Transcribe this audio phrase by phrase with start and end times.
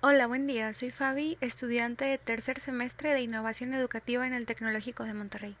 [0.00, 0.72] Hola, buen día.
[0.74, 5.56] Soy Fabi, estudiante de tercer semestre de Innovación Educativa en el Tecnológico de Monterrey.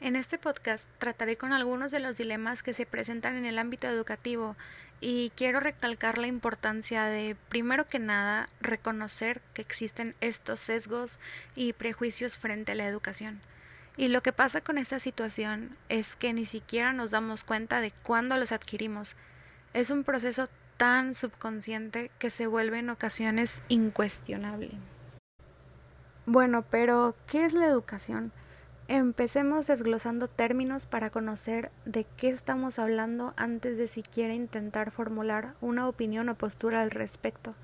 [0.00, 3.86] En este podcast trataré con algunos de los dilemas que se presentan en el ámbito
[3.86, 4.56] educativo
[5.00, 11.20] y quiero recalcar la importancia de, primero que nada, reconocer que existen estos sesgos
[11.54, 13.40] y prejuicios frente a la educación.
[13.96, 17.92] Y lo que pasa con esta situación es que ni siquiera nos damos cuenta de
[18.02, 19.14] cuándo los adquirimos.
[19.74, 20.48] Es un proceso
[20.80, 24.70] tan subconsciente que se vuelve en ocasiones incuestionable.
[26.24, 28.32] Bueno, pero ¿qué es la educación?
[28.88, 35.86] Empecemos desglosando términos para conocer de qué estamos hablando antes de siquiera intentar formular una
[35.86, 37.54] opinión o postura al respecto.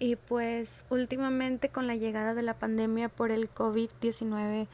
[0.00, 4.66] Y pues últimamente con la llegada de la pandemia por el COVID-19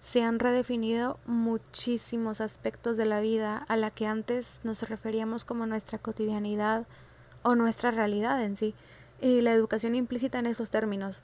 [0.00, 5.66] se han redefinido muchísimos aspectos de la vida a la que antes nos referíamos como
[5.66, 6.86] nuestra cotidianidad,
[7.44, 8.74] o nuestra realidad en sí,
[9.20, 11.22] y la educación implícita en esos términos.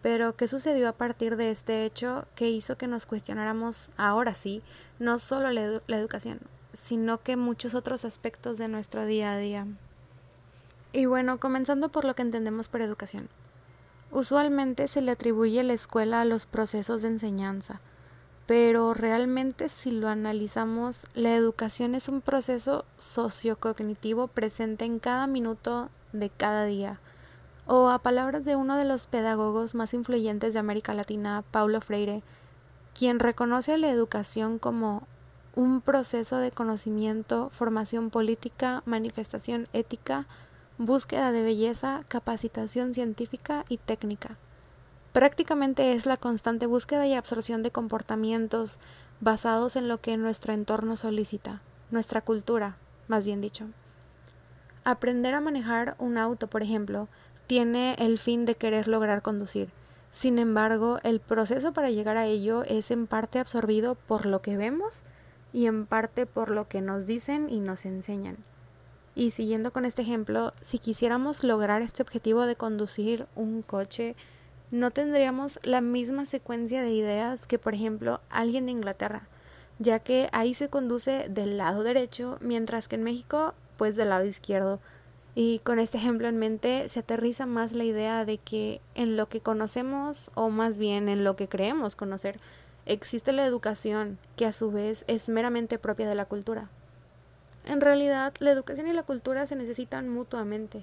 [0.00, 4.62] Pero, ¿qué sucedió a partir de este hecho que hizo que nos cuestionáramos ahora sí,
[4.98, 6.40] no solo la, educación,
[6.72, 9.66] sino que muchos otros aspectos de nuestro día a día?
[10.92, 13.28] Y bueno, comenzando por lo que entendemos por educación.
[14.10, 17.80] Usualmente se le atribuye la escuela a los procesos de enseñanza,
[18.46, 25.90] pero realmente si lo analizamos, la educación es un proceso sociocognitivo presente en cada minuto
[26.12, 27.00] de cada día.
[27.66, 32.22] O a palabras de uno de los pedagogos más influyentes de América Latina, Paulo Freire,
[32.94, 35.06] quien reconoce a la educación como
[35.54, 40.26] un proceso de conocimiento, formación política, manifestación ética,
[40.78, 44.36] búsqueda de belleza, capacitación científica y técnica.
[45.12, 48.78] Prácticamente es la constante búsqueda y absorción de comportamientos
[49.20, 51.60] basados en lo que nuestro entorno solicita,
[51.90, 52.76] nuestra cultura,
[53.08, 53.66] más bien dicho.
[54.84, 57.08] Aprender a manejar un auto, por ejemplo,
[57.46, 59.68] tiene el fin de querer lograr conducir.
[60.10, 64.56] Sin embargo, el proceso para llegar a ello es en parte absorbido por lo que
[64.56, 65.04] vemos
[65.52, 68.38] y en parte por lo que nos dicen y nos enseñan.
[69.14, 74.16] Y siguiendo con este ejemplo, si quisiéramos lograr este objetivo de conducir un coche,
[74.72, 79.28] no tendríamos la misma secuencia de ideas que, por ejemplo, alguien de Inglaterra,
[79.78, 84.24] ya que ahí se conduce del lado derecho, mientras que en México, pues del lado
[84.24, 84.80] izquierdo.
[85.34, 89.28] Y con este ejemplo en mente se aterriza más la idea de que en lo
[89.28, 92.40] que conocemos, o más bien en lo que creemos conocer,
[92.86, 96.70] existe la educación, que a su vez es meramente propia de la cultura.
[97.66, 100.82] En realidad, la educación y la cultura se necesitan mutuamente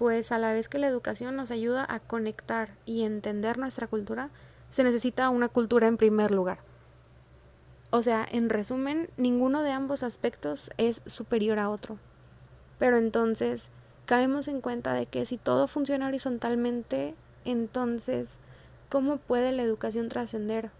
[0.00, 4.30] pues a la vez que la educación nos ayuda a conectar y entender nuestra cultura,
[4.70, 6.60] se necesita una cultura en primer lugar.
[7.90, 11.98] O sea, en resumen, ninguno de ambos aspectos es superior a otro.
[12.78, 13.68] Pero entonces,
[14.06, 18.38] caemos en cuenta de que si todo funciona horizontalmente, entonces,
[18.88, 20.70] ¿cómo puede la educación trascender?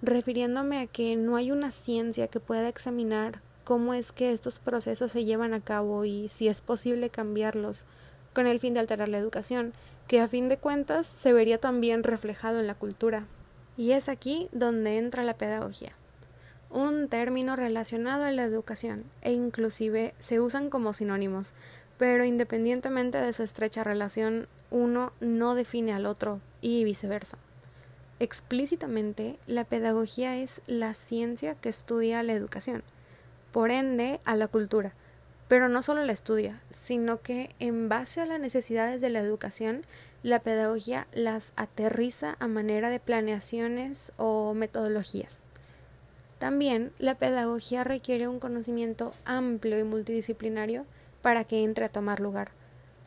[0.00, 5.10] Refiriéndome a que no hay una ciencia que pueda examinar cómo es que estos procesos
[5.10, 7.84] se llevan a cabo y si es posible cambiarlos
[8.32, 9.72] con el fin de alterar la educación,
[10.06, 13.26] que a fin de cuentas se vería también reflejado en la cultura.
[13.76, 15.92] Y es aquí donde entra la pedagogía,
[16.70, 21.54] un término relacionado a la educación, e inclusive se usan como sinónimos,
[21.96, 27.38] pero independientemente de su estrecha relación, uno no define al otro y viceversa.
[28.20, 32.82] Explícitamente, la pedagogía es la ciencia que estudia la educación,
[33.52, 34.92] por ende a la cultura,
[35.50, 39.82] pero no solo la estudia, sino que en base a las necesidades de la educación,
[40.22, 45.42] la pedagogía las aterriza a manera de planeaciones o metodologías.
[46.38, 50.86] También la pedagogía requiere un conocimiento amplio y multidisciplinario
[51.20, 52.52] para que entre a tomar lugar,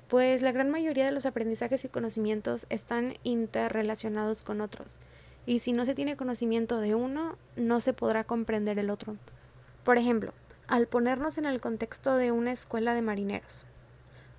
[0.10, 4.98] pues la gran mayoría de los aprendizajes y conocimientos están interrelacionados con otros,
[5.46, 9.16] y si no se tiene conocimiento de uno, no se podrá comprender el otro.
[9.86, 10.34] Por ejemplo,
[10.68, 13.66] al ponernos en el contexto de una escuela de marineros.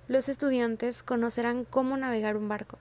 [0.07, 2.77] Los estudiantes conocerán cómo navegar un barco,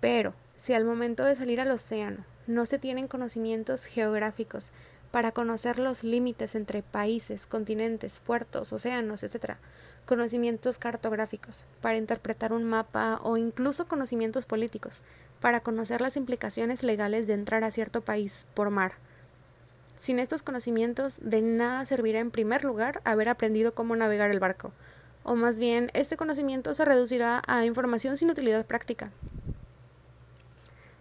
[0.00, 4.72] pero si al momento de salir al océano no se tienen conocimientos geográficos
[5.10, 9.54] para conocer los límites entre países, continentes, puertos, océanos, etc.,
[10.06, 15.02] conocimientos cartográficos para interpretar un mapa o incluso conocimientos políticos
[15.40, 18.94] para conocer las implicaciones legales de entrar a cierto país por mar,
[20.04, 24.70] sin estos conocimientos, de nada servirá en primer lugar haber aprendido cómo navegar el barco,
[25.22, 29.12] o más bien este conocimiento se reducirá a información sin utilidad práctica.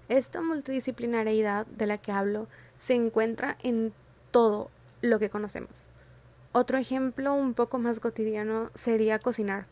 [0.07, 2.47] Esta multidisciplinariedad de la que hablo
[2.77, 3.91] se encuentra en
[4.31, 4.71] todo
[5.01, 5.89] lo que conocemos.
[6.53, 9.65] Otro ejemplo un poco más cotidiano sería cocinar.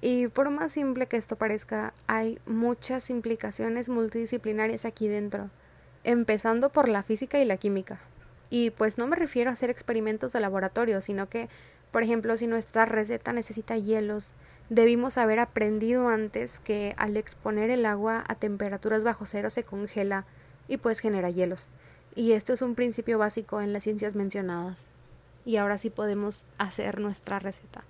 [0.00, 5.50] Y por más simple que esto parezca, hay muchas implicaciones multidisciplinarias aquí dentro,
[6.02, 8.00] empezando por la física y la química.
[8.52, 11.48] Y pues no me refiero a hacer experimentos de laboratorio, sino que,
[11.90, 14.34] por ejemplo, si nuestra receta necesita hielos,
[14.68, 20.26] debimos haber aprendido antes que al exponer el agua a temperaturas bajo cero se congela
[20.68, 21.70] y pues genera hielos.
[22.14, 24.90] Y esto es un principio básico en las ciencias mencionadas.
[25.46, 27.84] Y ahora sí podemos hacer nuestra receta.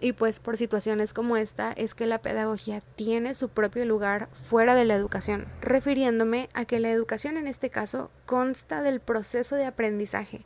[0.00, 4.76] Y pues por situaciones como esta es que la pedagogía tiene su propio lugar fuera
[4.76, 9.64] de la educación, refiriéndome a que la educación en este caso consta del proceso de
[9.64, 10.44] aprendizaje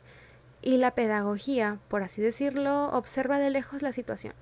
[0.63, 4.33] y la pedagogía, por así decirlo, observa de lejos la situación.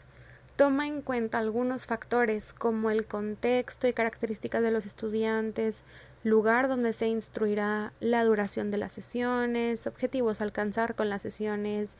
[0.55, 5.83] Toma en cuenta algunos factores como el contexto y características de los estudiantes,
[6.23, 11.97] lugar donde se instruirá, la duración de las sesiones, objetivos a alcanzar con las sesiones,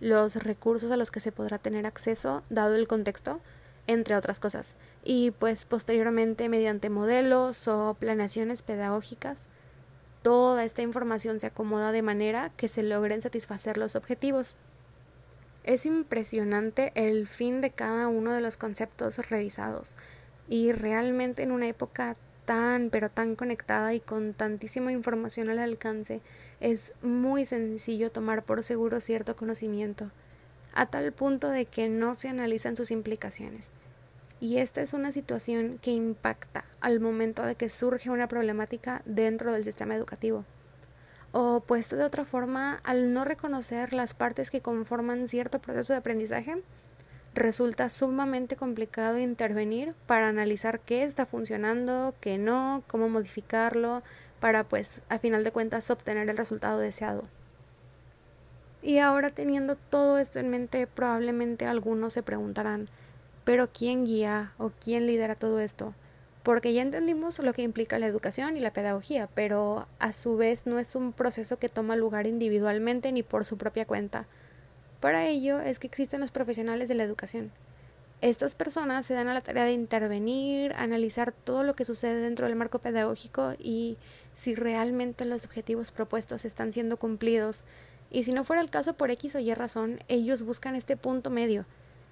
[0.00, 3.40] los recursos a los que se podrá tener acceso dado el contexto,
[3.86, 4.76] entre otras cosas.
[5.04, 9.48] Y pues posteriormente mediante modelos o planeaciones pedagógicas,
[10.22, 14.56] toda esta información se acomoda de manera que se logren satisfacer los objetivos.
[15.64, 19.96] Es impresionante el fin de cada uno de los conceptos revisados
[20.48, 22.14] y realmente en una época
[22.46, 26.22] tan pero tan conectada y con tantísima información al alcance
[26.60, 30.10] es muy sencillo tomar por seguro cierto conocimiento,
[30.72, 33.72] a tal punto de que no se analizan sus implicaciones.
[34.40, 39.52] Y esta es una situación que impacta al momento de que surge una problemática dentro
[39.52, 40.44] del sistema educativo.
[41.32, 45.98] O puesto de otra forma, al no reconocer las partes que conforman cierto proceso de
[45.98, 46.62] aprendizaje,
[47.34, 54.02] resulta sumamente complicado intervenir para analizar qué está funcionando, qué no, cómo modificarlo,
[54.40, 57.24] para pues a final de cuentas obtener el resultado deseado.
[58.82, 62.88] Y ahora teniendo todo esto en mente, probablemente algunos se preguntarán,
[63.44, 65.94] pero ¿quién guía o quién lidera todo esto?
[66.42, 70.66] Porque ya entendimos lo que implica la educación y la pedagogía, pero a su vez
[70.66, 74.26] no es un proceso que toma lugar individualmente ni por su propia cuenta.
[75.00, 77.52] Para ello es que existen los profesionales de la educación,
[78.20, 82.46] estas personas se dan a la tarea de intervenir, analizar todo lo que sucede dentro
[82.46, 83.96] del marco pedagógico y
[84.32, 87.64] si realmente los objetivos propuestos están siendo cumplidos.
[88.10, 91.30] Y si no fuera el caso por X o Y razón, ellos buscan este punto
[91.30, 91.66] medio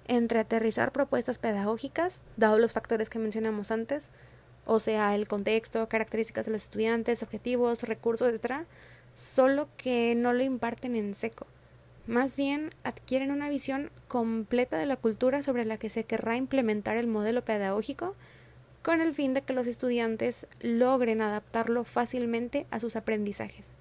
[0.07, 4.09] entre aterrizar propuestas pedagógicas, dados los factores que mencionamos antes,
[4.65, 8.65] o sea, el contexto, características de los estudiantes, objetivos, recursos, etc.,
[9.13, 11.45] solo que no lo imparten en seco
[12.09, 16.97] más bien adquieren una visión completa de la cultura sobre la que se querrá implementar
[16.97, 18.15] el modelo pedagógico
[18.81, 23.75] con el fin de que los estudiantes logren adaptarlo fácilmente a sus aprendizajes.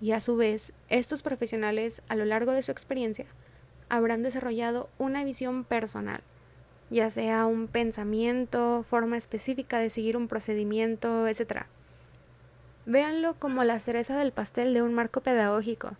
[0.00, 3.26] Y a su vez, estos profesionales, a lo largo de su experiencia,
[3.88, 6.22] habrán desarrollado una visión personal,
[6.90, 11.66] ya sea un pensamiento, forma específica de seguir un procedimiento, etc.
[12.84, 15.96] Véanlo como la cereza del pastel de un marco pedagógico,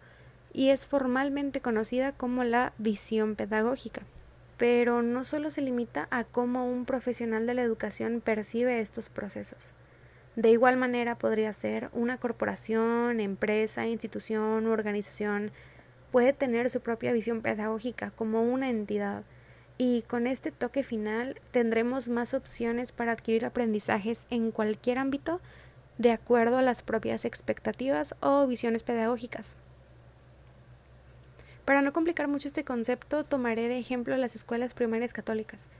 [0.52, 4.02] y es formalmente conocida como la visión pedagógica.
[4.56, 9.72] Pero no solo se limita a cómo un profesional de la educación percibe estos procesos.
[10.36, 15.52] De igual manera podría ser una corporación, empresa, institución u organización
[16.10, 19.24] puede tener su propia visión pedagógica como una entidad
[19.78, 25.40] y con este toque final tendremos más opciones para adquirir aprendizajes en cualquier ámbito
[25.98, 29.56] de acuerdo a las propias expectativas o visiones pedagógicas.
[31.72, 35.70] Para no complicar mucho este concepto, tomaré de ejemplo las escuelas primarias católicas.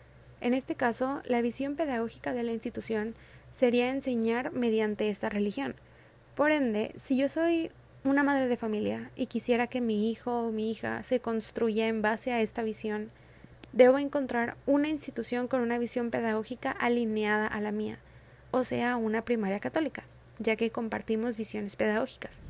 [0.40, 3.14] En este caso, la visión pedagógica de la institución
[3.50, 5.74] sería enseñar mediante esta religión.
[6.34, 7.70] Por ende, si yo soy
[8.04, 12.00] una madre de familia y quisiera que mi hijo o mi hija se construya en
[12.00, 13.10] base a esta visión,
[13.74, 17.98] debo encontrar una institución con una visión pedagógica alineada a la mía,
[18.50, 20.04] o sea, una primaria católica,
[20.38, 22.42] ya que compartimos visiones pedagógicas.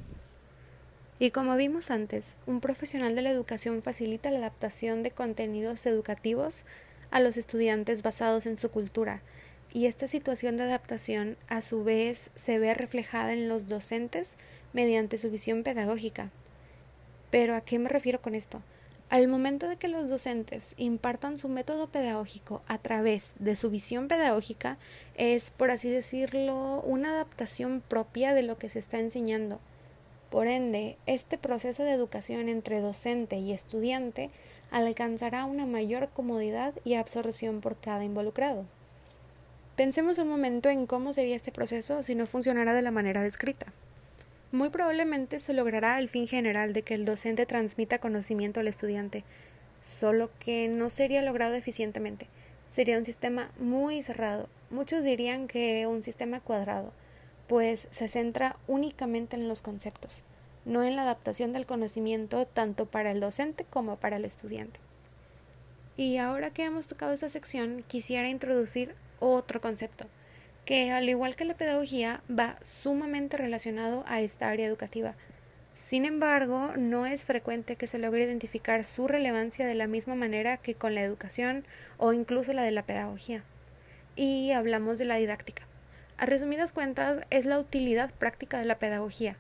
[1.23, 6.65] Y como vimos antes, un profesional de la educación facilita la adaptación de contenidos educativos
[7.13, 9.23] a los estudiantes basados en su cultura,
[9.73, 14.37] y esta situación de adaptación a su vez se ve reflejada en los docentes
[14.73, 16.33] mediante su visión pedagógica.
[17.31, 18.61] Pero ¿a qué me refiero con esto?
[19.09, 24.09] Al momento de que los docentes impartan su método pedagógico a través de su visión
[24.09, 24.77] pedagógica,
[25.15, 29.61] es, por así decirlo, una adaptación propia de lo que se está enseñando
[30.33, 34.31] por ende, este proceso de educación entre docente y estudiante
[34.71, 38.65] alcanzará una mayor comodidad y absorción por cada involucrado.
[39.77, 43.75] Pensemos un momento en cómo sería este proceso si no funcionara de la manera descrita.
[44.53, 49.25] Muy probablemente se logrará el fin general de que el docente transmita conocimiento al estudiante,
[49.83, 52.27] solo que no sería logrado eficientemente,
[52.71, 54.49] sería un sistema muy cerrado.
[54.71, 56.95] Muchos dirían que un sistema cuadrado,
[57.47, 60.25] pues se centra únicamente en los conceptos,
[60.65, 64.81] no en la adaptación del conocimiento tanto para el docente como para el estudiante.
[65.97, 70.07] Y ahora que hemos tocado esta sección, quisiera introducir otro concepto,
[70.65, 75.15] que al igual que la pedagogía va sumamente relacionado a esta área educativa.
[75.75, 80.57] Sin embargo, no es frecuente que se logre identificar su relevancia de la misma manera
[80.57, 81.65] que con la educación
[81.99, 83.45] o incluso la de la pedagogía.
[84.17, 85.67] Y hablamos de la didáctica.
[86.23, 89.35] A resumidas cuentas, es la utilidad práctica de la pedagogía,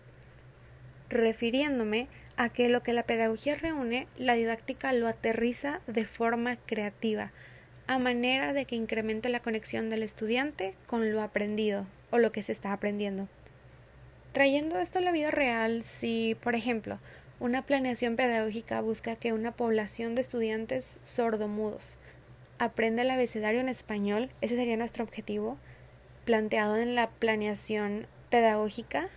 [1.10, 7.30] refiriéndome a que lo que la pedagogía reúne, la didáctica lo aterriza de forma creativa,
[7.86, 12.42] a manera de que incremente la conexión del estudiante con lo aprendido o lo que
[12.42, 13.28] se está aprendiendo.
[14.32, 16.98] Trayendo esto a la vida real, si, por ejemplo,
[17.38, 21.98] una planeación pedagógica busca que una población de estudiantes sordomudos
[22.58, 25.58] aprenda el abecedario en español, ese sería nuestro objetivo,
[26.24, 29.08] planteado en la planeación pedagógica,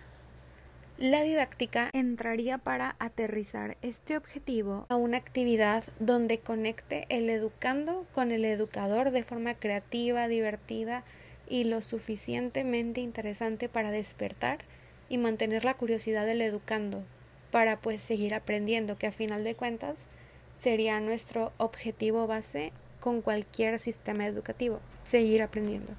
[0.98, 8.30] la didáctica entraría para aterrizar este objetivo a una actividad donde conecte el educando con
[8.30, 11.04] el educador de forma creativa, divertida
[11.48, 14.60] y lo suficientemente interesante para despertar
[15.08, 17.04] y mantener la curiosidad del educando
[17.50, 20.08] para pues seguir aprendiendo, que a final de cuentas
[20.56, 25.92] sería nuestro objetivo base con cualquier sistema educativo, seguir aprendiendo.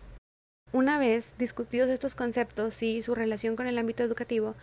[0.73, 4.53] Una vez discutidos estos conceptos y su relación con el ámbito educativo,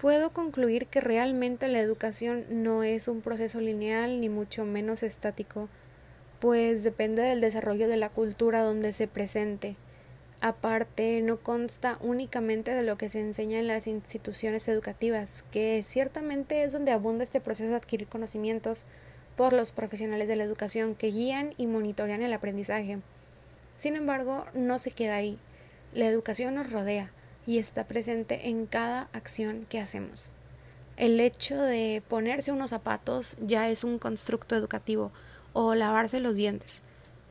[0.00, 5.68] puedo concluir que realmente la educación no es un proceso lineal ni mucho menos estático,
[6.40, 9.76] pues depende del desarrollo de la cultura donde se presente.
[10.40, 16.64] Aparte, no consta únicamente de lo que se enseña en las instituciones educativas, que ciertamente
[16.64, 18.84] es donde abunda este proceso de adquirir conocimientos
[19.36, 22.98] por los profesionales de la educación que guían y monitorean el aprendizaje.
[23.76, 25.38] Sin embargo, no se queda ahí.
[25.92, 27.12] La educación nos rodea,
[27.46, 30.32] y está presente en cada acción que hacemos.
[30.96, 35.12] El hecho de ponerse unos zapatos ya es un constructo educativo
[35.52, 36.82] o lavarse los dientes,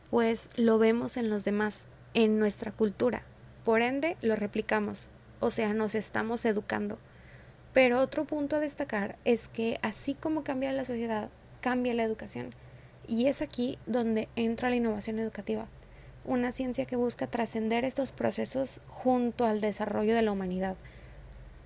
[0.10, 3.24] pues lo vemos en los demás, en nuestra cultura.
[3.66, 5.10] Por ende, lo replicamos,
[5.40, 6.98] o sea, nos estamos educando.
[7.74, 12.56] Pero otro punto a destacar es que así como cambia la sociedad, cambia la educación.
[13.08, 15.68] Y es aquí donde entra la innovación educativa
[16.26, 20.76] una ciencia que busca trascender estos procesos junto al desarrollo de la humanidad.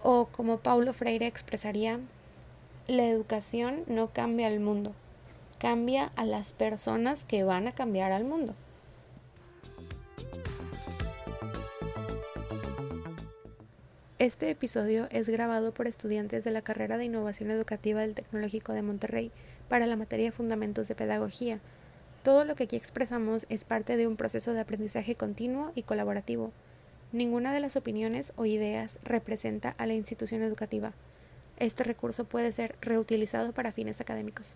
[0.01, 1.99] O como Paulo Freire expresaría,
[2.87, 4.93] la educación no cambia al mundo,
[5.59, 8.55] cambia a las personas que van a cambiar al mundo.
[14.19, 18.81] Este episodio es grabado por estudiantes de la carrera de Innovación Educativa del Tecnológico de
[18.81, 19.31] Monterrey
[19.69, 21.61] para la materia Fundamentos de Pedagogía,
[22.29, 26.51] todo lo que aquí expresamos es parte de un proceso de aprendizaje continuo y colaborativo.
[27.11, 30.93] Ninguna de las opiniones o ideas representa a la institución educativa.
[31.57, 34.55] Este recurso puede ser reutilizado para fines académicos.